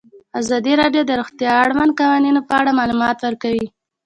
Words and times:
ازادي 0.39 0.73
راډیو 0.81 1.01
د 1.05 1.11
روغتیا 1.19 1.49
د 1.55 1.57
اړونده 1.63 1.95
قوانینو 1.99 2.41
په 2.49 2.53
اړه 2.59 2.77
معلومات 2.79 3.17
ورکړي. 3.21 3.65